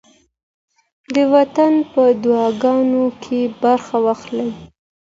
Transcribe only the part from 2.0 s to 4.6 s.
دعاګانو کې برخه واخلئ.